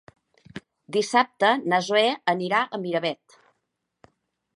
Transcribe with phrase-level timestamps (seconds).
[0.95, 2.03] Dissabte na Zoè
[2.33, 3.37] anirà a Miravet.